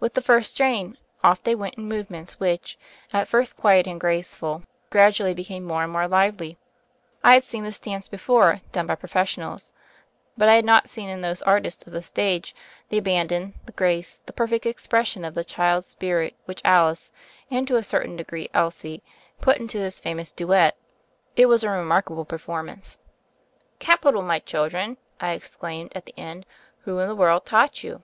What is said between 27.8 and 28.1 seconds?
you?"